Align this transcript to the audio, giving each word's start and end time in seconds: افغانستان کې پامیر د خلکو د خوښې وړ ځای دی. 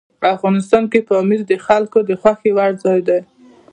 افغانستان 0.35 0.83
کې 0.91 0.99
پامیر 1.09 1.41
د 1.47 1.51
خلکو 1.65 1.99
د 2.09 2.11
خوښې 2.21 2.51
وړ 2.57 2.71
ځای 2.83 2.99
دی. 3.07 3.19